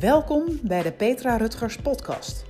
Welkom 0.00 0.44
bij 0.62 0.82
de 0.82 0.92
Petra 0.92 1.36
Rutgers 1.36 1.76
Podcast. 1.76 2.44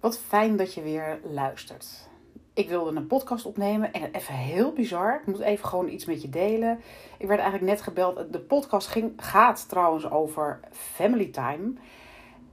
Wat 0.00 0.18
fijn 0.18 0.56
dat 0.56 0.74
je 0.74 0.82
weer 0.82 1.20
luistert. 1.24 2.08
Ik 2.54 2.68
wilde 2.68 2.96
een 2.96 3.06
podcast 3.06 3.46
opnemen 3.46 3.92
en 3.92 4.12
even 4.12 4.34
heel 4.34 4.72
bizar. 4.72 5.20
Ik 5.20 5.26
moet 5.26 5.40
even 5.40 5.68
gewoon 5.68 5.88
iets 5.88 6.04
met 6.04 6.22
je 6.22 6.28
delen. 6.28 6.80
Ik 7.18 7.26
werd 7.26 7.40
eigenlijk 7.40 7.72
net 7.72 7.82
gebeld. 7.82 8.32
De 8.32 8.40
podcast 8.40 8.88
ging, 8.88 9.12
gaat 9.16 9.68
trouwens 9.68 10.10
over 10.10 10.60
family 10.70 11.28
time. 11.28 11.72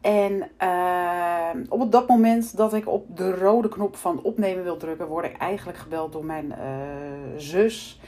En 0.02 0.50
uh, 0.64 1.50
op 1.70 1.92
dat 1.92 2.08
moment 2.08 2.58
dat 2.58 2.74
ik 2.74 2.88
op 2.88 3.18
de 3.18 3.36
rode 3.36 3.70
knop 3.70 3.96
van 3.96 4.24
opnemen 4.24 4.64
wil 4.64 4.78
drukken, 4.78 5.08
word 5.08 5.26
ik 5.26 5.38
eigenlijk 5.38 5.78
gebeld 5.78 6.12
door 6.12 6.26
mijn 6.26 6.46
uh, 6.46 7.38
zus. 7.38 8.00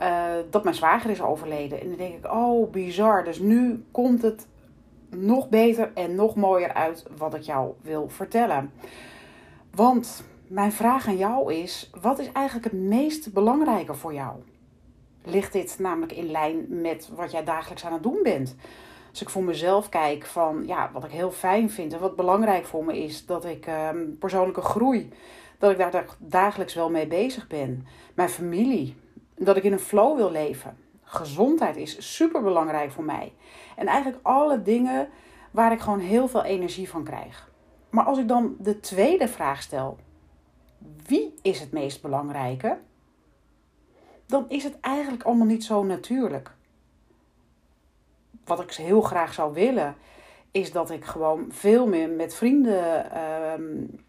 Uh, 0.00 0.32
dat 0.50 0.64
mijn 0.64 0.76
zwager 0.76 1.10
is 1.10 1.22
overleden. 1.22 1.80
En 1.80 1.88
dan 1.88 1.96
denk 1.96 2.14
ik, 2.14 2.32
oh 2.32 2.70
bizar. 2.70 3.24
Dus 3.24 3.38
nu 3.38 3.84
komt 3.90 4.22
het 4.22 4.46
nog 5.08 5.48
beter 5.48 5.90
en 5.94 6.14
nog 6.14 6.34
mooier 6.34 6.72
uit 6.72 7.06
wat 7.16 7.34
ik 7.34 7.42
jou 7.42 7.72
wil 7.82 8.08
vertellen. 8.08 8.72
Want 9.74 10.24
mijn 10.46 10.72
vraag 10.72 11.06
aan 11.06 11.16
jou 11.16 11.54
is: 11.54 11.90
wat 12.00 12.18
is 12.18 12.32
eigenlijk 12.32 12.72
het 12.72 12.82
meest 12.82 13.32
belangrijke 13.32 13.94
voor 13.94 14.14
jou? 14.14 14.36
Ligt 15.24 15.52
dit 15.52 15.76
namelijk 15.78 16.12
in 16.12 16.30
lijn 16.30 16.66
met 16.68 17.10
wat 17.14 17.30
jij 17.30 17.44
dagelijks 17.44 17.84
aan 17.84 17.92
het 17.92 18.02
doen 18.02 18.18
bent? 18.22 18.56
Als 19.10 19.22
ik 19.22 19.28
voor 19.28 19.44
mezelf 19.44 19.88
kijk 19.88 20.26
van 20.26 20.62
ja, 20.66 20.90
wat 20.92 21.04
ik 21.04 21.10
heel 21.10 21.30
fijn 21.30 21.70
vind 21.70 21.92
en 21.92 22.00
wat 22.00 22.16
belangrijk 22.16 22.66
voor 22.66 22.84
me 22.84 23.02
is, 23.02 23.26
dat 23.26 23.44
ik 23.44 23.66
um, 23.66 24.16
persoonlijke 24.18 24.60
groei, 24.60 25.08
dat 25.58 25.70
ik 25.70 25.78
daar 25.78 26.04
dagelijks 26.18 26.74
wel 26.74 26.90
mee 26.90 27.06
bezig 27.06 27.46
ben. 27.46 27.86
Mijn 28.14 28.28
familie, 28.28 28.96
dat 29.44 29.56
ik 29.56 29.64
in 29.64 29.72
een 29.72 29.78
flow 29.78 30.16
wil 30.16 30.30
leven. 30.30 30.76
Gezondheid 31.02 31.76
is 31.76 32.14
super 32.14 32.42
belangrijk 32.42 32.90
voor 32.90 33.04
mij. 33.04 33.32
En 33.76 33.86
eigenlijk 33.86 34.26
alle 34.26 34.62
dingen 34.62 35.08
waar 35.50 35.72
ik 35.72 35.80
gewoon 35.80 35.98
heel 35.98 36.28
veel 36.28 36.44
energie 36.44 36.88
van 36.88 37.04
krijg. 37.04 37.50
Maar 37.90 38.04
als 38.04 38.18
ik 38.18 38.28
dan 38.28 38.56
de 38.58 38.80
tweede 38.80 39.28
vraag 39.28 39.62
stel, 39.62 39.98
wie 41.06 41.34
is 41.42 41.60
het 41.60 41.72
meest 41.72 42.02
belangrijke? 42.02 42.78
Dan 44.26 44.44
is 44.48 44.64
het 44.64 44.80
eigenlijk 44.80 45.22
allemaal 45.22 45.46
niet 45.46 45.64
zo 45.64 45.84
natuurlijk 45.84 46.54
wat 48.44 48.60
ik 48.60 48.72
heel 48.72 49.00
graag 49.00 49.34
zou 49.34 49.52
willen, 49.52 49.96
is 50.50 50.72
dat 50.72 50.90
ik 50.90 51.04
gewoon 51.04 51.46
veel 51.48 51.86
meer 51.86 52.08
met 52.08 52.34
vrienden, 52.34 53.18
um, 53.52 54.00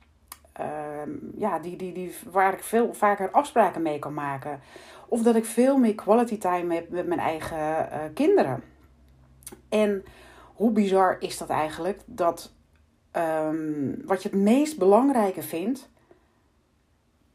um, 0.61 1.31
ja, 1.37 1.59
die, 1.59 1.75
die, 1.75 1.93
die, 1.93 2.15
waar 2.31 2.53
ik 2.53 2.63
veel 2.63 2.93
vaker 2.93 3.31
afspraken 3.31 3.81
mee 3.81 3.99
kan 3.99 4.13
maken. 4.13 4.59
Of 5.11 5.21
dat 5.21 5.35
ik 5.35 5.45
veel 5.45 5.77
meer 5.77 5.95
quality 5.95 6.37
time 6.37 6.73
heb 6.73 6.89
met 6.89 7.07
mijn 7.07 7.19
eigen 7.19 7.57
uh, 7.57 7.97
kinderen. 8.13 8.63
En 9.69 10.03
hoe 10.55 10.71
bizar 10.71 11.15
is 11.19 11.37
dat 11.37 11.49
eigenlijk? 11.49 12.01
Dat 12.05 12.51
um, 13.17 14.01
wat 14.05 14.23
je 14.23 14.29
het 14.29 14.37
meest 14.37 14.77
belangrijke 14.77 15.43
vindt, 15.43 15.89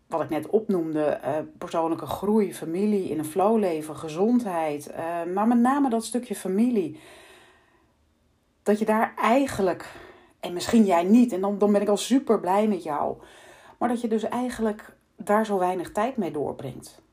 wat 0.07 0.23
ik 0.23 0.29
net 0.29 0.47
opnoemde, 0.47 1.21
uh, 1.25 1.31
persoonlijke 1.59 2.07
groei, 2.07 2.55
familie, 2.55 3.09
in 3.09 3.19
een 3.19 3.25
flow 3.25 3.59
leven, 3.59 3.97
gezondheid, 3.97 4.91
uh, 4.91 5.35
maar 5.35 5.47
met 5.47 5.59
name 5.59 5.91
dat 5.91 6.05
stukje 6.05 6.35
familie. 6.35 7.01
Dat 8.63 8.79
je 8.79 8.85
daar 8.85 9.15
eigenlijk, 9.17 9.93
en 10.41 10.53
misschien 10.53 10.85
jij 10.85 11.05
niet, 11.05 11.33
en 11.33 11.41
dan, 11.41 11.59
dan 11.59 11.73
ben 11.73 11.83
ik 11.83 11.89
al 11.89 11.97
super 11.97 12.41
blij 12.41 12.69
met 12.69 12.83
jou, 12.83 13.17
maar 13.79 13.89
dat 13.89 14.01
je 14.01 14.09
dus 14.09 14.23
eigenlijk 14.23 14.97
daar 15.17 15.47
zo 15.47 15.59
weinig 15.59 15.93
tijd 15.93 16.17
mee 16.17 16.31
doorbrengt. 16.31 17.05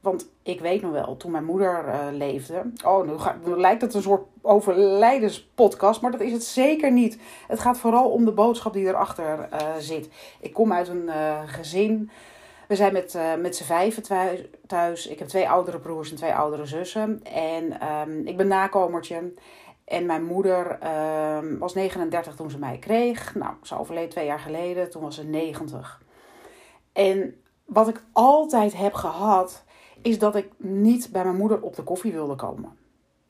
Want 0.00 0.28
ik 0.42 0.60
weet 0.60 0.82
nog 0.82 0.92
wel, 0.92 1.16
toen 1.16 1.30
mijn 1.30 1.44
moeder 1.44 1.84
uh, 1.86 2.06
leefde. 2.12 2.62
Oh, 2.84 3.06
nu, 3.44 3.56
lijkt 3.56 3.82
het 3.82 3.94
een 3.94 4.02
soort 4.02 4.22
overlijdenspodcast, 4.42 6.00
maar 6.00 6.10
dat 6.10 6.20
is 6.20 6.32
het 6.32 6.44
zeker 6.44 6.92
niet. 6.92 7.18
Het 7.46 7.60
gaat 7.60 7.78
vooral 7.78 8.10
om 8.10 8.24
de 8.24 8.32
boodschap 8.32 8.72
die 8.72 8.86
erachter 8.86 9.48
uh, 9.52 9.74
zit. 9.78 10.08
Ik 10.40 10.52
kom 10.52 10.72
uit 10.72 10.88
een 10.88 11.04
uh, 11.06 11.42
gezin 11.46 12.10
we 12.68 12.76
zijn 12.76 12.92
met, 12.92 13.18
met 13.38 13.56
z'n 13.56 13.64
vijven 13.64 14.02
thuis. 14.66 15.06
Ik 15.06 15.18
heb 15.18 15.28
twee 15.28 15.48
oudere 15.48 15.78
broers 15.78 16.10
en 16.10 16.16
twee 16.16 16.34
oudere 16.34 16.66
zussen. 16.66 17.20
En 17.22 17.92
um, 17.92 18.26
ik 18.26 18.36
ben 18.36 18.48
nakomertje. 18.48 19.32
En 19.84 20.06
mijn 20.06 20.24
moeder 20.24 20.78
um, 21.36 21.58
was 21.58 21.74
39 21.74 22.34
toen 22.34 22.50
ze 22.50 22.58
mij 22.58 22.78
kreeg. 22.78 23.34
Nou, 23.34 23.54
ze 23.62 23.78
overleed 23.78 24.10
twee 24.10 24.26
jaar 24.26 24.38
geleden. 24.38 24.90
Toen 24.90 25.02
was 25.02 25.14
ze 25.14 25.24
90. 25.24 26.02
En 26.92 27.42
wat 27.64 27.88
ik 27.88 28.02
altijd 28.12 28.76
heb 28.76 28.94
gehad, 28.94 29.64
is 30.02 30.18
dat 30.18 30.36
ik 30.36 30.48
niet 30.56 31.08
bij 31.12 31.24
mijn 31.24 31.36
moeder 31.36 31.60
op 31.60 31.76
de 31.76 31.82
koffie 31.82 32.12
wilde 32.12 32.34
komen. 32.34 32.76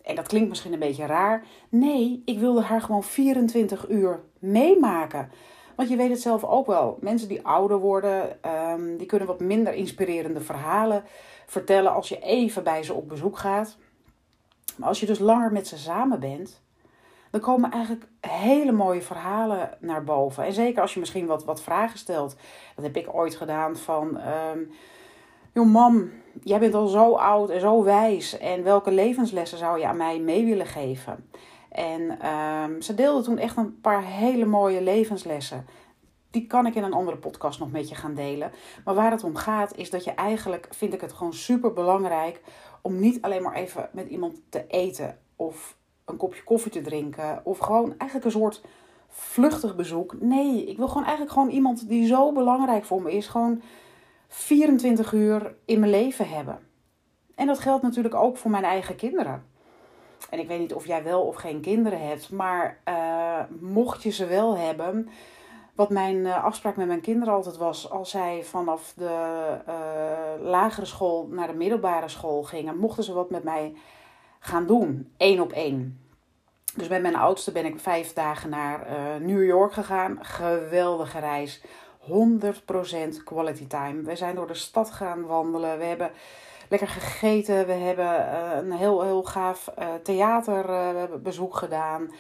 En 0.03 0.15
dat 0.15 0.27
klinkt 0.27 0.49
misschien 0.49 0.73
een 0.73 0.79
beetje 0.79 1.07
raar. 1.07 1.45
Nee, 1.69 2.23
ik 2.25 2.39
wilde 2.39 2.63
haar 2.63 2.81
gewoon 2.81 3.05
24 3.05 3.89
uur 3.89 4.21
meemaken. 4.39 5.31
Want 5.77 5.89
je 5.89 5.97
weet 5.97 6.11
het 6.11 6.21
zelf 6.21 6.45
ook 6.45 6.67
wel. 6.67 6.99
Mensen 7.01 7.29
die 7.29 7.47
ouder 7.47 7.79
worden, 7.79 8.39
um, 8.71 8.97
die 8.97 9.07
kunnen 9.07 9.29
wat 9.29 9.41
minder 9.41 9.73
inspirerende 9.73 10.41
verhalen 10.41 11.05
vertellen 11.47 11.93
als 11.93 12.09
je 12.09 12.19
even 12.19 12.65
bij 12.65 12.83
ze 12.83 12.95
op 12.95 13.09
bezoek 13.09 13.39
gaat. 13.39 13.77
Maar 14.77 14.89
als 14.89 15.01
je 15.01 15.07
dus 15.07 15.19
langer 15.19 15.53
met 15.53 15.67
ze 15.67 15.79
samen 15.79 16.21
bent, 16.21 16.63
dan 17.31 17.41
komen 17.41 17.71
eigenlijk 17.71 18.09
hele 18.21 18.73
mooie 18.73 19.03
verhalen 19.03 19.77
naar 19.81 20.05
boven. 20.05 20.45
En 20.45 20.53
zeker 20.53 20.83
als 20.83 20.95
je 20.95 21.01
misschien 21.01 21.27
wat, 21.27 21.45
wat 21.45 21.63
vragen 21.63 21.99
stelt. 21.99 22.37
Dat 22.75 22.85
heb 22.85 22.97
ik 22.97 23.15
ooit 23.15 23.35
gedaan 23.35 23.77
van... 23.77 24.21
Um, 24.21 24.71
joh 25.59 25.73
mam, 25.73 26.11
jij 26.43 26.59
bent 26.59 26.75
al 26.75 26.87
zo 26.87 27.15
oud 27.15 27.51
en 27.51 27.61
zo 27.61 27.83
wijs. 27.83 28.39
En 28.39 28.63
welke 28.63 28.91
levenslessen 28.91 29.59
zou 29.59 29.79
je 29.79 29.87
aan 29.87 29.97
mij 29.97 30.21
mee 30.21 30.45
willen 30.45 30.67
geven? 30.67 31.29
En 31.69 32.27
um, 32.29 32.83
ze 32.83 32.95
deelde 32.95 33.23
toen 33.23 33.39
echt 33.39 33.57
een 33.57 33.81
paar 33.81 34.05
hele 34.05 34.45
mooie 34.45 34.83
levenslessen. 34.83 35.67
Die 36.31 36.47
kan 36.47 36.67
ik 36.67 36.75
in 36.75 36.83
een 36.83 36.93
andere 36.93 37.17
podcast 37.17 37.59
nog 37.59 37.71
met 37.71 37.89
je 37.89 37.95
gaan 37.95 38.15
delen. 38.15 38.51
Maar 38.85 38.95
waar 38.95 39.11
het 39.11 39.25
om 39.25 39.37
gaat, 39.37 39.77
is 39.77 39.91
dat 39.91 40.05
je 40.05 40.11
eigenlijk, 40.11 40.69
vind 40.71 40.95
ik 40.95 41.01
het 41.01 41.13
gewoon 41.13 41.35
super 41.35 41.73
belangrijk 41.73 42.41
om 42.83 43.01
niet 43.01 43.23
alleen 43.23 43.43
maar 43.43 43.55
even 43.55 43.89
met 43.93 44.09
iemand 44.09 44.41
te 44.49 44.65
eten 44.69 45.19
of 45.37 45.77
een 46.05 46.17
kopje 46.17 46.43
koffie 46.43 46.73
te 46.73 46.81
drinken. 46.81 47.41
Of 47.45 47.59
gewoon 47.59 47.95
eigenlijk 47.99 48.25
een 48.25 48.41
soort 48.41 48.63
vluchtig 49.09 49.77
bezoek. 49.77 50.21
Nee, 50.21 50.67
ik 50.67 50.77
wil 50.77 50.89
gewoon 50.89 51.05
eigenlijk 51.05 51.33
gewoon 51.33 51.51
iemand 51.51 51.89
die 51.89 52.07
zo 52.07 52.33
belangrijk 52.33 52.85
voor 52.85 53.03
me 53.03 53.13
is. 53.13 53.27
Gewoon 53.27 53.63
24 54.29 55.13
uur 55.13 55.55
in 55.65 55.79
mijn 55.79 55.91
leven 55.91 56.29
hebben. 56.29 56.59
En 57.35 57.47
dat 57.47 57.59
geldt 57.59 57.83
natuurlijk 57.83 58.15
ook 58.15 58.37
voor 58.37 58.51
mijn 58.51 58.65
eigen 58.65 58.97
kinderen. 58.97 59.45
En 60.31 60.39
ik 60.39 60.49
weet 60.49 60.59
niet 60.59 60.75
of 60.75 60.87
jij 60.87 61.03
wel 61.05 61.23
of 61.23 61.37
geen 61.37 61.61
kinderen 61.61 62.07
hebt, 62.07 62.31
maar 62.31 62.81
uh, 62.89 63.41
mocht 63.61 64.03
je 64.03 64.11
ze 64.11 64.27
wel 64.27 64.57
hebben. 64.57 65.09
Wat 65.75 65.91
mijn 65.91 66.17
uh, 66.17 66.45
afspraak 66.45 66.77
met 66.77 66.87
mijn 66.87 67.01
kinderen 67.01 67.35
altijd 67.35 67.57
was, 67.57 67.91
als 67.91 68.11
zij 68.11 68.43
vanaf 68.45 68.93
de 68.97 69.57
uh, 69.69 70.47
lagere 70.47 70.87
school 70.87 71.27
naar 71.31 71.47
de 71.47 71.53
middelbare 71.53 72.09
school 72.09 72.43
gingen, 72.43 72.79
mochten 72.79 73.05
ze 73.05 73.13
wat 73.13 73.31
met 73.31 73.45
mij 73.45 73.75
gaan 74.39 74.67
doen, 74.67 75.13
één 75.17 75.41
op 75.41 75.53
één. 75.53 76.01
Dus 76.77 76.89
bij 76.89 77.01
mijn 77.01 77.17
oudste 77.17 77.53
ben 77.53 77.65
ik 77.65 77.81
vijf 77.81 78.13
dagen 78.13 78.51
naar 78.51 78.87
New 79.21 79.45
York 79.45 79.73
gegaan. 79.73 80.19
Geweldige 80.21 81.19
reis. 81.19 81.63
100% 82.09 83.25
quality 83.25 83.67
time. 83.67 84.03
We 84.03 84.17
zijn 84.17 84.35
door 84.35 84.47
de 84.47 84.55
stad 84.55 84.91
gaan 84.91 85.27
wandelen. 85.27 85.79
We 85.79 85.85
hebben 85.85 86.11
lekker 86.69 86.89
gegeten. 86.89 87.67
We 87.67 87.73
hebben 87.73 88.07
uh, 88.07 88.51
een 88.57 88.73
heel, 88.73 89.03
heel 89.03 89.23
gaaf 89.23 89.71
uh, 89.79 89.95
theaterbezoek 90.03 91.53
uh, 91.53 91.59
gedaan. 91.59 92.11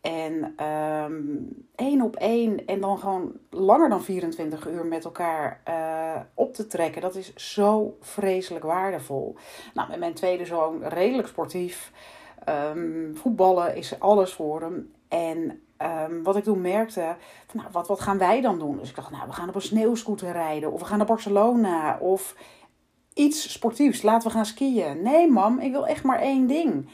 En 0.00 0.64
um, 0.66 1.48
één 1.74 2.00
op 2.02 2.16
één 2.16 2.66
en 2.66 2.80
dan 2.80 2.98
gewoon 2.98 3.32
langer 3.50 3.88
dan 3.88 4.02
24 4.02 4.68
uur 4.68 4.86
met 4.86 5.04
elkaar 5.04 5.60
op 6.34 6.54
te 6.54 6.66
trekken. 6.66 7.02
Dat 7.02 7.14
is 7.14 7.34
zo 7.34 7.96
vreselijk 8.00 8.64
waardevol. 8.64 9.36
Nou, 9.74 9.88
met 9.88 9.98
mijn 9.98 10.14
tweede 10.14 10.44
zoon 10.44 10.84
redelijk 10.84 11.28
sportief. 11.28 11.92
Um, 12.48 13.16
voetballen 13.16 13.76
is 13.76 14.00
alles 14.00 14.32
voor 14.32 14.60
hem. 14.60 14.92
En 15.08 15.60
um, 15.82 16.22
wat 16.22 16.36
ik 16.36 16.44
toen 16.44 16.60
merkte, 16.60 17.16
nou, 17.52 17.68
wat, 17.72 17.88
wat 17.88 18.00
gaan 18.00 18.18
wij 18.18 18.40
dan 18.40 18.58
doen? 18.58 18.78
Dus 18.78 18.88
ik 18.88 18.96
dacht, 18.96 19.10
nou, 19.10 19.26
we 19.26 19.32
gaan 19.32 19.48
op 19.48 19.54
een 19.54 19.62
sneeuwscooter 19.62 20.32
rijden. 20.32 20.72
Of 20.72 20.80
we 20.80 20.86
gaan 20.86 20.98
naar 20.98 21.06
Barcelona. 21.06 21.98
Of 21.98 22.34
iets 23.14 23.52
sportiefs. 23.52 24.02
Laten 24.02 24.28
we 24.28 24.34
gaan 24.34 24.46
skiën. 24.46 25.02
Nee, 25.02 25.30
mam, 25.30 25.58
ik 25.58 25.72
wil 25.72 25.86
echt 25.86 26.04
maar 26.04 26.20
één 26.20 26.46
ding. 26.46 26.88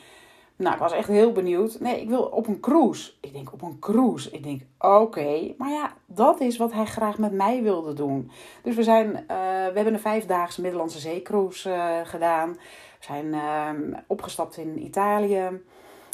Nou, 0.56 0.75
ik 0.75 0.81
was 0.81 0.93
echt 0.93 1.09
heel 1.09 1.33
benieuwd. 1.33 1.81
Nee, 1.81 2.00
ik 2.00 2.09
wil 2.09 2.23
op 2.23 2.47
een 2.47 2.61
cruise. 2.61 3.12
Ik 3.21 3.33
denk 3.33 3.53
op 3.53 3.62
een 3.62 3.79
cruise. 3.79 4.31
Ik 4.31 4.43
denk, 4.43 4.62
oké. 4.79 5.55
Maar 5.59 5.71
ja, 5.71 5.93
dat 6.06 6.41
is 6.41 6.56
wat 6.56 6.73
hij 6.73 6.87
graag 6.87 7.19
met 7.19 7.33
mij 7.33 7.62
wilde 7.62 7.93
doen. 7.93 8.31
Dus 8.62 8.75
we 8.75 8.83
zijn, 8.83 9.06
uh, 9.06 9.17
we 9.27 9.73
hebben 9.75 9.93
een 9.94 10.00
vijfdaagse 10.00 10.61
Middellandse 10.61 10.99
zeecruise 10.99 11.69
uh, 11.71 12.00
gedaan. 12.05 12.53
We 12.99 13.05
zijn 13.05 13.27
uh, 13.27 13.99
opgestapt 14.06 14.56
in 14.56 14.85
Italië. 14.85 15.61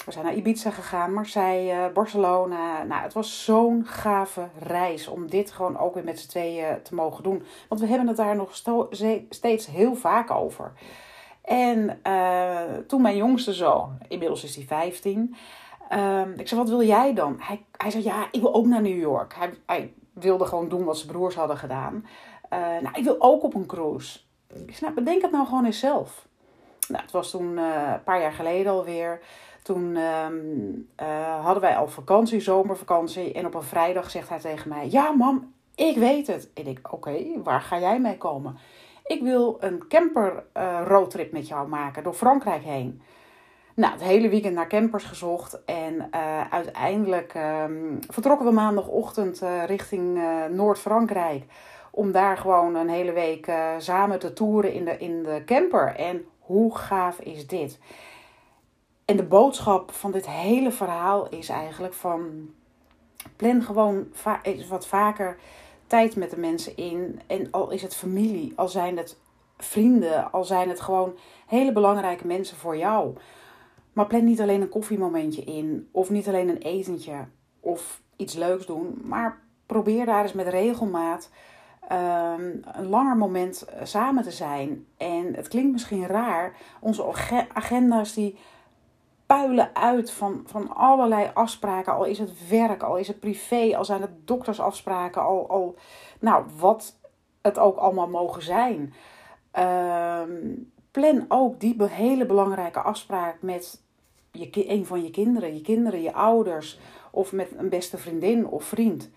We 0.04 0.12
zijn 0.12 0.24
naar 0.24 0.34
Ibiza 0.34 0.70
gegaan, 0.70 1.12
Marseille, 1.12 1.90
Barcelona. 1.90 2.82
Nou, 2.82 3.02
het 3.02 3.12
was 3.12 3.44
zo'n 3.44 3.86
gave 3.86 4.48
reis 4.58 5.08
om 5.08 5.30
dit 5.30 5.50
gewoon 5.50 5.78
ook 5.78 5.94
weer 5.94 6.04
met 6.04 6.20
z'n 6.20 6.28
tweeën 6.28 6.82
te 6.82 6.94
mogen 6.94 7.22
doen. 7.22 7.42
Want 7.68 7.80
we 7.80 7.86
hebben 7.86 8.06
het 8.08 8.16
daar 8.16 8.36
nog 8.36 8.54
steeds 9.28 9.66
heel 9.66 9.94
vaak 9.94 10.30
over. 10.30 10.72
En 11.42 12.00
uh, 12.06 12.60
toen 12.86 13.02
mijn 13.02 13.16
jongste 13.16 13.52
zoon, 13.52 13.98
inmiddels 14.08 14.44
is 14.44 14.56
hij 14.56 14.64
15, 14.64 15.34
uh, 15.92 16.20
ik 16.36 16.48
zei, 16.48 16.60
wat 16.60 16.70
wil 16.70 16.82
jij 16.82 17.14
dan? 17.14 17.36
Hij, 17.38 17.64
hij 17.76 17.90
zei, 17.90 18.04
ja, 18.04 18.28
ik 18.30 18.40
wil 18.40 18.54
ook 18.54 18.66
naar 18.66 18.82
New 18.82 19.00
York. 19.00 19.34
Hij, 19.34 19.52
hij 19.66 19.92
wilde 20.12 20.46
gewoon 20.46 20.68
doen 20.68 20.84
wat 20.84 20.96
zijn 20.98 21.12
broers 21.12 21.34
hadden 21.34 21.56
gedaan. 21.56 22.06
Nou, 22.50 22.90
ik 22.92 23.04
wil 23.04 23.16
ook 23.18 23.42
op 23.42 23.54
een 23.54 23.66
cruise. 23.66 24.18
Ik 24.48 24.76
zei, 24.76 24.80
nou, 24.80 24.94
bedenk 24.94 25.22
het 25.22 25.30
nou 25.30 25.46
gewoon 25.46 25.64
eens 25.64 25.78
zelf. 25.78 26.26
Nou, 26.88 27.02
het 27.02 27.12
was 27.12 27.30
toen 27.30 27.56
een 27.56 28.02
paar 28.04 28.20
jaar 28.20 28.32
geleden 28.32 28.72
alweer. 28.72 29.20
Toen 29.62 29.96
um, 29.96 30.88
uh, 31.02 31.44
hadden 31.44 31.62
wij 31.62 31.76
al 31.76 31.88
vakantie, 31.88 32.40
zomervakantie. 32.40 33.32
En 33.32 33.46
op 33.46 33.54
een 33.54 33.62
vrijdag 33.62 34.10
zegt 34.10 34.28
hij 34.28 34.38
tegen 34.38 34.68
mij: 34.68 34.88
Ja, 34.90 35.10
mam, 35.10 35.52
ik 35.74 35.96
weet 35.96 36.26
het. 36.26 36.50
En 36.54 36.66
ik: 36.66 36.92
Oké, 36.92 37.42
waar 37.42 37.60
ga 37.60 37.78
jij 37.78 38.00
mee 38.00 38.18
komen? 38.18 38.56
Ik 39.04 39.22
wil 39.22 39.56
een 39.60 39.88
camper 39.88 40.44
uh, 40.56 40.80
roadtrip 40.86 41.32
met 41.32 41.48
jou 41.48 41.68
maken 41.68 42.02
door 42.02 42.14
Frankrijk 42.14 42.62
heen. 42.62 43.02
Nou, 43.74 43.92
het 43.92 44.02
hele 44.02 44.28
weekend 44.28 44.54
naar 44.54 44.68
campers 44.68 45.04
gezocht. 45.04 45.64
En 45.64 46.12
uiteindelijk 46.50 47.34
um, 47.34 47.98
vertrokken 48.08 48.46
we 48.46 48.52
maandagochtend 48.52 49.42
richting 49.66 50.20
Noord-Frankrijk. 50.50 51.44
Om 51.90 52.12
daar 52.12 52.36
gewoon 52.36 52.74
een 52.74 52.88
hele 52.88 53.12
week 53.12 53.52
samen 53.78 54.18
te 54.18 54.32
toeren 54.32 54.72
in 54.72 54.84
de, 54.84 54.96
in 54.98 55.22
de 55.22 55.42
camper. 55.46 55.94
En 55.96 56.26
hoe 56.42 56.76
gaaf 56.76 57.20
is 57.20 57.46
dit? 57.46 57.78
En 59.04 59.16
de 59.16 59.22
boodschap 59.22 59.90
van 59.92 60.12
dit 60.12 60.26
hele 60.26 60.70
verhaal 60.70 61.28
is 61.28 61.48
eigenlijk 61.48 61.94
van 61.94 62.50
plan 63.36 63.62
gewoon 63.62 64.06
wat 64.68 64.86
vaker 64.86 65.38
tijd 65.86 66.16
met 66.16 66.30
de 66.30 66.38
mensen 66.38 66.76
in. 66.76 67.20
En 67.26 67.50
al 67.50 67.70
is 67.70 67.82
het 67.82 67.94
familie, 67.94 68.52
al 68.56 68.68
zijn 68.68 68.96
het 68.96 69.18
vrienden, 69.56 70.32
al 70.32 70.44
zijn 70.44 70.68
het 70.68 70.80
gewoon 70.80 71.18
hele 71.46 71.72
belangrijke 71.72 72.26
mensen 72.26 72.56
voor 72.56 72.76
jou. 72.76 73.16
Maar 73.92 74.06
plan 74.06 74.24
niet 74.24 74.40
alleen 74.40 74.60
een 74.60 74.68
koffiemomentje 74.68 75.42
in, 75.42 75.88
of 75.90 76.10
niet 76.10 76.28
alleen 76.28 76.48
een 76.48 76.62
etentje, 76.62 77.26
of 77.60 78.02
iets 78.16 78.34
leuks 78.34 78.66
doen. 78.66 79.00
Maar 79.04 79.42
probeer 79.66 80.06
daar 80.06 80.22
eens 80.22 80.32
met 80.32 80.48
regelmaat 80.48 81.30
um, 81.90 82.62
een 82.72 82.88
langer 82.88 83.16
moment 83.16 83.64
samen 83.82 84.22
te 84.22 84.30
zijn. 84.30 84.86
En 84.96 85.34
het 85.34 85.48
klinkt 85.48 85.72
misschien 85.72 86.06
raar, 86.06 86.56
onze 86.80 87.04
agenda's 87.52 88.14
die 88.14 88.38
puilen 89.26 89.74
uit 89.74 90.10
van, 90.10 90.42
van 90.46 90.74
allerlei 90.74 91.30
afspraken. 91.34 91.94
Al 91.94 92.04
is 92.04 92.18
het 92.18 92.48
werk, 92.48 92.82
al 92.82 92.96
is 92.96 93.08
het 93.08 93.20
privé, 93.20 93.76
al 93.76 93.84
zijn 93.84 94.00
het 94.00 94.26
doktersafspraken, 94.26 95.22
al, 95.22 95.48
al 95.48 95.74
nou, 96.20 96.44
wat 96.58 96.96
het 97.42 97.58
ook 97.58 97.76
allemaal 97.76 98.08
mogen 98.08 98.42
zijn. 98.42 98.94
Uh, 99.58 100.22
plan 100.90 101.24
ook 101.28 101.60
die 101.60 101.76
hele 101.82 102.26
belangrijke 102.26 102.80
afspraak 102.80 103.36
met 103.42 103.82
je, 104.30 104.70
een 104.70 104.86
van 104.86 105.02
je 105.02 105.10
kinderen, 105.10 105.54
je 105.54 105.60
kinderen, 105.60 106.02
je 106.02 106.12
ouders 106.12 106.78
of 107.10 107.32
met 107.32 107.48
een 107.56 107.68
beste 107.68 107.98
vriendin 107.98 108.46
of 108.46 108.64
vriend. 108.64 109.10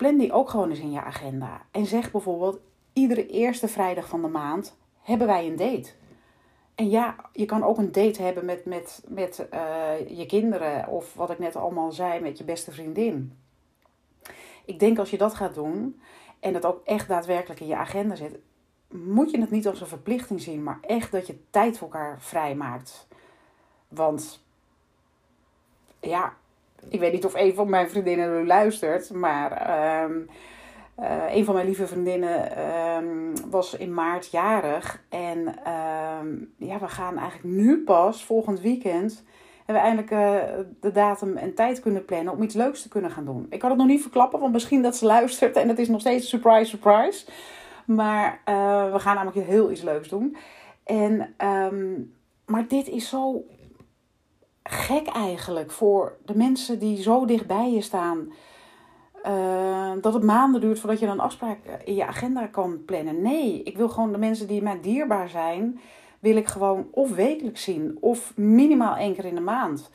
Plan 0.00 0.18
die 0.18 0.32
ook 0.32 0.50
gewoon 0.50 0.70
eens 0.70 0.78
in 0.78 0.90
je 0.90 1.02
agenda. 1.02 1.62
En 1.70 1.86
zeg 1.86 2.10
bijvoorbeeld, 2.10 2.58
iedere 2.92 3.26
eerste 3.26 3.68
vrijdag 3.68 4.08
van 4.08 4.22
de 4.22 4.28
maand 4.28 4.76
hebben 5.02 5.26
wij 5.26 5.46
een 5.46 5.56
date. 5.56 5.90
En 6.74 6.90
ja, 6.90 7.16
je 7.32 7.44
kan 7.44 7.62
ook 7.62 7.78
een 7.78 7.92
date 7.92 8.22
hebben 8.22 8.44
met, 8.44 8.64
met, 8.64 9.02
met 9.08 9.46
uh, 9.54 10.18
je 10.18 10.26
kinderen 10.26 10.88
of 10.88 11.14
wat 11.14 11.30
ik 11.30 11.38
net 11.38 11.56
allemaal 11.56 11.92
zei, 11.92 12.20
met 12.20 12.38
je 12.38 12.44
beste 12.44 12.72
vriendin. 12.72 13.38
Ik 14.64 14.78
denk 14.78 14.98
als 14.98 15.10
je 15.10 15.18
dat 15.18 15.34
gaat 15.34 15.54
doen 15.54 16.00
en 16.38 16.52
dat 16.52 16.64
ook 16.64 16.80
echt 16.84 17.08
daadwerkelijk 17.08 17.60
in 17.60 17.66
je 17.66 17.76
agenda 17.76 18.14
zit, 18.14 18.38
moet 18.88 19.30
je 19.30 19.40
het 19.40 19.50
niet 19.50 19.68
als 19.68 19.80
een 19.80 19.86
verplichting 19.86 20.40
zien, 20.40 20.62
maar 20.62 20.78
echt 20.80 21.12
dat 21.12 21.26
je 21.26 21.40
tijd 21.50 21.78
voor 21.78 21.88
elkaar 21.88 22.20
vrijmaakt. 22.20 23.06
Want 23.88 24.44
ja, 26.00 26.36
ik 26.88 27.00
weet 27.00 27.12
niet 27.12 27.24
of 27.24 27.34
een 27.34 27.54
van 27.54 27.70
mijn 27.70 27.90
vriendinnen 27.90 28.46
luistert, 28.46 29.12
maar 29.12 29.68
uh, 29.68 30.16
uh, 31.00 31.34
een 31.36 31.44
van 31.44 31.54
mijn 31.54 31.66
lieve 31.66 31.86
vriendinnen 31.86 32.48
uh, 32.58 33.40
was 33.50 33.76
in 33.76 33.94
maart 33.94 34.30
jarig. 34.30 35.02
En 35.08 35.38
uh, 35.38 36.68
ja, 36.68 36.78
we 36.78 36.88
gaan 36.88 37.18
eigenlijk 37.18 37.56
nu 37.56 37.84
pas, 37.84 38.24
volgend 38.24 38.60
weekend, 38.60 39.24
hebben 39.64 39.84
we 39.84 39.90
eindelijk 39.90 40.10
uh, 40.10 40.64
de 40.80 40.92
datum 40.92 41.36
en 41.36 41.54
tijd 41.54 41.80
kunnen 41.80 42.04
plannen 42.04 42.32
om 42.32 42.42
iets 42.42 42.54
leuks 42.54 42.82
te 42.82 42.88
kunnen 42.88 43.10
gaan 43.10 43.24
doen. 43.24 43.46
Ik 43.50 43.58
kan 43.58 43.70
het 43.70 43.78
nog 43.78 43.88
niet 43.88 44.02
verklappen, 44.02 44.40
want 44.40 44.52
misschien 44.52 44.82
dat 44.82 44.96
ze 44.96 45.06
luistert 45.06 45.56
en 45.56 45.68
het 45.68 45.78
is 45.78 45.88
nog 45.88 46.00
steeds 46.00 46.28
surprise, 46.28 46.64
surprise. 46.64 47.26
Maar 47.84 48.40
uh, 48.48 48.92
we 48.92 48.98
gaan 48.98 49.14
namelijk 49.14 49.46
heel 49.46 49.70
iets 49.70 49.82
leuks 49.82 50.08
doen. 50.08 50.36
En, 50.84 51.34
maar 52.46 52.68
dit 52.68 52.88
is 52.88 53.08
zo 53.08 53.44
gek 54.70 55.06
eigenlijk 55.06 55.70
voor 55.70 56.16
de 56.24 56.36
mensen 56.36 56.78
die 56.78 57.02
zo 57.02 57.24
dichtbij 57.24 57.72
je 57.72 57.80
staan. 57.80 58.32
Uh, 59.26 59.92
dat 60.00 60.14
het 60.14 60.22
maanden 60.22 60.60
duurt 60.60 60.78
voordat 60.78 60.98
je 60.98 61.06
een 61.06 61.20
afspraak 61.20 61.58
in 61.84 61.94
je 61.94 62.06
agenda 62.06 62.46
kan 62.46 62.84
plannen. 62.84 63.22
Nee, 63.22 63.62
ik 63.62 63.76
wil 63.76 63.88
gewoon 63.88 64.12
de 64.12 64.18
mensen 64.18 64.46
die 64.46 64.62
mij 64.62 64.80
dierbaar 64.80 65.28
zijn, 65.28 65.80
wil 66.18 66.36
ik 66.36 66.46
gewoon 66.46 66.88
of 66.90 67.14
wekelijks 67.14 67.62
zien 67.62 67.98
of 68.00 68.36
minimaal 68.36 68.96
één 68.96 69.14
keer 69.14 69.24
in 69.24 69.34
de 69.34 69.40
maand. 69.40 69.90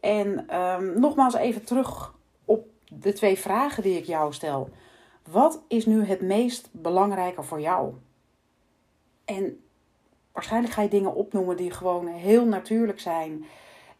En 0.00 0.56
um, 0.60 1.00
nogmaals 1.00 1.34
even 1.34 1.64
terug 1.64 2.14
op 2.44 2.66
de 2.88 3.12
twee 3.12 3.38
vragen 3.38 3.82
die 3.82 3.98
ik 3.98 4.04
jou 4.04 4.32
stel. 4.32 4.68
Wat 5.30 5.62
is 5.68 5.86
nu 5.86 6.04
het 6.04 6.20
meest 6.20 6.68
belangrijke 6.72 7.42
voor 7.42 7.60
jou? 7.60 7.94
En 9.24 9.60
waarschijnlijk 10.32 10.72
ga 10.72 10.82
je 10.82 10.88
dingen 10.88 11.14
opnoemen 11.14 11.56
die 11.56 11.70
gewoon 11.70 12.06
heel 12.06 12.44
natuurlijk 12.44 13.00
zijn. 13.00 13.44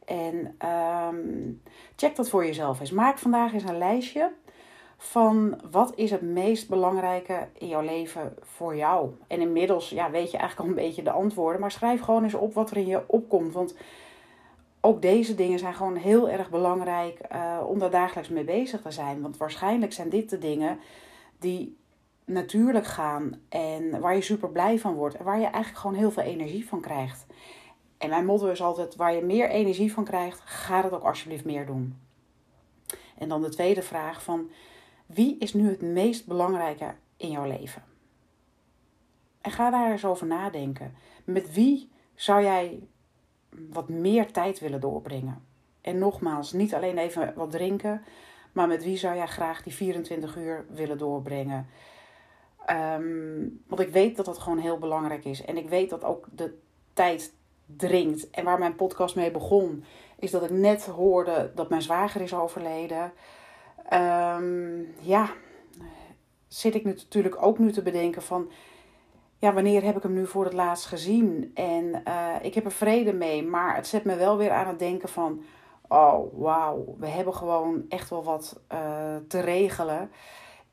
En 0.07 0.57
um, 0.69 1.63
check 1.97 2.17
dat 2.17 2.29
voor 2.29 2.47
jezelf 2.47 2.81
eens. 2.81 2.91
Maak 2.91 3.19
vandaag 3.19 3.53
eens 3.53 3.63
een 3.63 3.79
lijstje 3.79 4.33
van 4.97 5.61
wat 5.71 5.93
is 5.95 6.11
het 6.11 6.23
meest 6.23 6.69
belangrijke 6.69 7.49
in 7.53 7.69
jouw 7.69 7.81
leven 7.81 8.35
voor 8.41 8.77
jou. 8.77 9.11
En 9.27 9.41
inmiddels 9.41 9.91
ja, 9.91 10.11
weet 10.11 10.31
je 10.31 10.39
eigenlijk 10.39 10.69
al 10.69 10.77
een 10.77 10.87
beetje 10.87 11.03
de 11.03 11.11
antwoorden, 11.11 11.61
maar 11.61 11.71
schrijf 11.71 12.01
gewoon 12.01 12.23
eens 12.23 12.35
op 12.35 12.55
wat 12.55 12.71
er 12.71 12.77
in 12.77 12.87
je 12.87 13.03
opkomt. 13.07 13.53
Want 13.53 13.77
ook 14.81 15.03
deze 15.03 15.35
dingen 15.35 15.59
zijn 15.59 15.75
gewoon 15.75 15.97
heel 15.97 16.31
erg 16.31 16.51
belangrijk 16.51 17.21
uh, 17.33 17.59
om 17.67 17.79
daar 17.79 17.91
dagelijks 17.91 18.29
mee 18.29 18.45
bezig 18.45 18.83
te 18.83 18.91
zijn. 18.91 19.23
Want 19.23 19.37
waarschijnlijk 19.37 19.93
zijn 19.93 20.09
dit 20.09 20.31
de 20.31 20.39
dingen 20.39 20.79
die 21.39 21.77
natuurlijk 22.25 22.87
gaan 22.87 23.41
en 23.49 24.01
waar 24.01 24.15
je 24.15 24.21
super 24.21 24.49
blij 24.49 24.79
van 24.79 24.95
wordt 24.95 25.17
en 25.17 25.25
waar 25.25 25.39
je 25.39 25.47
eigenlijk 25.47 25.77
gewoon 25.77 25.97
heel 25.97 26.11
veel 26.11 26.23
energie 26.23 26.69
van 26.69 26.81
krijgt. 26.81 27.27
En 27.99 28.09
mijn 28.09 28.25
motto 28.25 28.49
is 28.49 28.63
altijd: 28.63 28.97
waar 28.97 29.15
je 29.15 29.23
meer 29.23 29.51
energie 29.51 29.93
van 29.93 30.05
krijgt, 30.05 30.41
ga 30.41 30.83
het 30.83 30.93
ook 30.93 31.03
alsjeblieft 31.03 31.45
meer 31.45 31.67
doen. 31.67 31.99
En 33.19 33.29
dan 33.29 33.43
de 33.43 33.49
tweede 33.49 33.83
vraag 33.83 34.23
van 34.23 34.51
wie 35.07 35.39
is 35.39 35.55
nu 35.55 35.69
het 35.69 35.83
meest 35.83 36.27
belangrijke 36.27 36.95
in 37.17 37.31
jouw 37.31 37.47
leven? 37.47 37.83
En 39.41 39.51
ga 39.51 39.71
daar 39.71 39.91
eens 39.91 40.05
over 40.05 40.27
nadenken. 40.27 40.95
Met 41.25 41.53
wie 41.53 41.91
zou 42.15 42.43
jij 42.43 42.89
wat 43.51 43.89
meer 43.89 44.33
tijd 44.33 44.59
willen 44.59 44.81
doorbrengen? 44.81 45.45
En 45.81 45.99
nogmaals, 45.99 46.53
niet 46.53 46.75
alleen 46.75 46.99
even 46.99 47.33
wat 47.37 47.51
drinken, 47.51 48.05
maar 48.53 48.69
met 48.69 48.85
wie 48.85 48.97
zou 48.97 49.17
jij 49.17 49.27
graag 49.27 49.63
die 49.63 49.75
24 49.75 50.37
uur 50.37 50.67
willen 50.69 50.99
doorbrengen? 50.99 51.67
Um, 52.71 53.63
want 53.67 53.81
ik 53.81 53.89
weet 53.89 54.17
dat 54.17 54.25
dat 54.25 54.39
gewoon 54.39 54.59
heel 54.59 54.79
belangrijk 54.79 55.25
is. 55.25 55.45
En 55.45 55.57
ik 55.57 55.69
weet 55.69 55.91
dat 55.91 56.05
ook 56.05 56.29
de 56.33 56.59
tijd 56.93 57.35
dringt. 57.67 58.31
En 58.31 58.45
waar 58.45 58.59
mijn 58.59 58.77
podcast 58.77 59.17
mee 59.17 59.31
begon, 59.31 59.85
is 60.19 60.31
dat 60.31 60.43
ik 60.43 60.51
net 60.51 60.87
hoorde 60.87 61.53
dat 61.55 61.69
mijn 61.69 61.83
zwager 61.83 62.21
is 62.21 62.35
overleden. 62.35 63.13
Um, 63.93 64.95
ja, 65.01 65.31
zit 66.49 66.75
ik 66.75 66.85
natuurlijk 66.85 67.43
ook 67.43 67.59
nu 67.59 67.73
te 67.73 67.83
bedenken 67.83 68.23
van... 68.23 68.51
Ja, 69.39 69.53
wanneer 69.53 69.83
heb 69.83 69.97
ik 69.97 70.03
hem 70.03 70.13
nu 70.13 70.27
voor 70.27 70.45
het 70.45 70.53
laatst 70.53 70.87
gezien? 70.87 71.51
En 71.55 72.03
uh, 72.09 72.35
ik 72.43 72.55
heb 72.55 72.65
er 72.65 72.73
vrede 72.73 73.13
mee, 73.13 73.43
maar 73.43 73.77
het 73.77 73.87
zet 73.87 74.05
me 74.05 74.17
wel 74.17 74.37
weer 74.37 74.51
aan 74.51 74.67
het 74.67 74.79
denken 74.79 75.09
van... 75.09 75.43
Oh, 75.89 76.33
wauw, 76.33 76.95
we 76.99 77.07
hebben 77.07 77.35
gewoon 77.35 77.85
echt 77.89 78.11
wel 78.11 78.25
wat 78.25 78.61
uh, 78.73 79.17
te 79.29 79.41
regelen. 79.41 80.11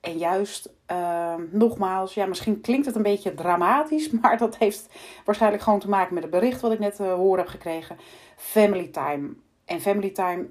En 0.03 0.17
juist, 0.17 0.74
uh, 0.91 1.36
nogmaals, 1.51 2.13
ja, 2.13 2.25
misschien 2.25 2.62
klinkt 2.62 2.86
het 2.86 2.95
een 2.95 3.03
beetje 3.03 3.33
dramatisch, 3.33 4.10
maar 4.22 4.38
dat 4.38 4.57
heeft 4.57 4.89
waarschijnlijk 5.25 5.63
gewoon 5.63 5.79
te 5.79 5.89
maken 5.89 6.13
met 6.13 6.24
het 6.24 6.31
bericht 6.31 6.62
wat 6.62 6.72
ik 6.72 6.79
net 6.79 7.00
uh, 7.00 7.13
hoor 7.13 7.38
heb 7.38 7.48
gekregen. 7.48 7.98
Family 8.36 8.88
time. 8.88 9.33
En 9.65 9.81
family 9.81 10.10
time 10.10 10.50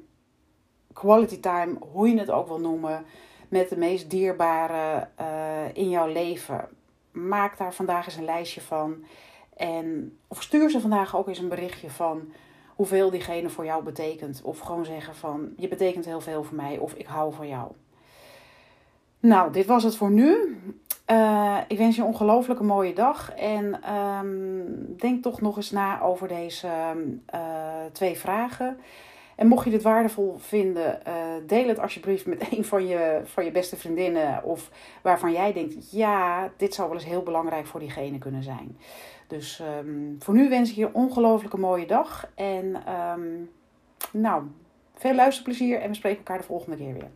quality 0.92 1.40
time, 1.40 1.76
hoe 1.80 2.08
je 2.08 2.18
het 2.18 2.30
ook 2.30 2.48
wil 2.48 2.60
noemen, 2.60 3.04
met 3.48 3.68
de 3.68 3.76
meest 3.76 4.10
dierbare 4.10 5.08
uh, 5.20 5.26
in 5.72 5.88
jouw 5.88 6.06
leven. 6.06 6.68
Maak 7.10 7.58
daar 7.58 7.74
vandaag 7.74 8.06
eens 8.06 8.16
een 8.16 8.24
lijstje 8.24 8.60
van. 8.60 9.04
En, 9.56 10.18
of 10.28 10.42
stuur 10.42 10.70
ze 10.70 10.80
vandaag 10.80 11.16
ook 11.16 11.28
eens 11.28 11.38
een 11.38 11.48
berichtje 11.48 11.90
van 11.90 12.32
hoeveel 12.74 13.10
diegene 13.10 13.50
voor 13.50 13.64
jou 13.64 13.84
betekent. 13.84 14.40
Of 14.42 14.58
gewoon 14.58 14.84
zeggen 14.84 15.14
van 15.14 15.52
je 15.56 15.68
betekent 15.68 16.04
heel 16.04 16.20
veel 16.20 16.44
voor 16.44 16.56
mij 16.56 16.78
of 16.78 16.94
ik 16.94 17.06
hou 17.06 17.34
van 17.34 17.48
jou. 17.48 17.72
Nou, 19.22 19.52
dit 19.52 19.66
was 19.66 19.82
het 19.82 19.96
voor 19.96 20.10
nu. 20.10 20.56
Uh, 21.10 21.58
ik 21.68 21.78
wens 21.78 21.96
je 21.96 22.02
een 22.02 22.08
ongelooflijke 22.08 22.62
mooie 22.62 22.94
dag. 22.94 23.34
En 23.34 23.94
um, 23.94 24.96
denk 24.96 25.22
toch 25.22 25.40
nog 25.40 25.56
eens 25.56 25.70
na 25.70 26.00
over 26.00 26.28
deze 26.28 26.68
uh, 27.34 27.40
twee 27.92 28.18
vragen. 28.18 28.78
En 29.36 29.46
mocht 29.46 29.64
je 29.64 29.70
dit 29.70 29.82
waardevol 29.82 30.36
vinden, 30.38 31.00
uh, 31.08 31.14
deel 31.46 31.68
het 31.68 31.78
alsjeblieft 31.78 32.26
met 32.26 32.46
een 32.52 32.64
van 32.64 32.86
je, 32.86 33.20
van 33.24 33.44
je 33.44 33.50
beste 33.50 33.76
vriendinnen. 33.76 34.44
Of 34.44 34.70
waarvan 35.02 35.32
jij 35.32 35.52
denkt, 35.52 35.90
ja, 35.90 36.50
dit 36.56 36.74
zou 36.74 36.88
wel 36.88 36.96
eens 36.96 37.06
heel 37.06 37.22
belangrijk 37.22 37.66
voor 37.66 37.80
diegene 37.80 38.18
kunnen 38.18 38.42
zijn. 38.42 38.78
Dus 39.26 39.62
um, 39.78 40.16
voor 40.18 40.34
nu 40.34 40.48
wens 40.48 40.70
ik 40.70 40.76
je 40.76 40.84
een 40.84 40.94
ongelooflijke 40.94 41.58
mooie 41.58 41.86
dag. 41.86 42.30
En 42.34 42.82
um, 42.92 43.50
nou, 44.12 44.42
veel 44.94 45.14
luisterplezier 45.14 45.80
en 45.80 45.88
we 45.88 45.94
spreken 45.94 46.18
elkaar 46.18 46.38
de 46.38 46.44
volgende 46.44 46.76
keer 46.76 46.92
weer. 46.92 47.10